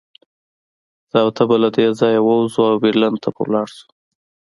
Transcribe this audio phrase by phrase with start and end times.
[1.11, 3.87] زه او ته به له دې ځایه ووځو او برلین ته به لاړ شو